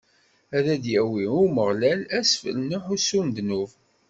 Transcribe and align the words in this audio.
Ad 0.57 0.65
d-yawi 0.83 1.23
i 1.25 1.27
Umeɣlal 1.41 2.01
asfel 2.19 2.55
n 2.61 2.75
uḥussu 2.77 3.19
n 3.25 3.27
ddnub. 3.29 3.71